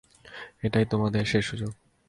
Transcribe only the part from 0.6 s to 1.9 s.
এটাই তোমাদের শেষ সুযোগ।